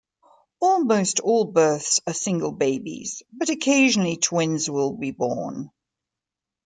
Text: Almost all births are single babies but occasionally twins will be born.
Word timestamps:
Almost 0.61 1.19
all 1.19 1.45
births 1.45 1.99
are 2.07 2.13
single 2.15 2.51
babies 2.53 3.21
but 3.31 3.49
occasionally 3.51 4.17
twins 4.17 4.67
will 4.67 4.97
be 4.97 5.11
born. 5.11 5.69